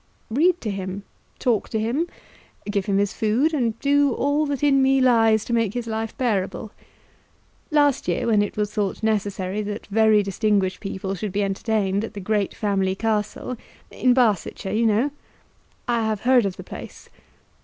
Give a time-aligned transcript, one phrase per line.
[0.31, 1.03] "Read to him;
[1.37, 2.07] talk to him;
[2.65, 6.17] give him his food, and do all that in me lies to make his life
[6.17, 6.71] bearable.
[7.69, 12.15] Last year, when it was thought necessary that very distinguished people should be entertained at
[12.15, 13.57] the great family castle,
[13.91, 15.11] in Barsetshire, you know"
[15.87, 17.07] "I have heard of the place."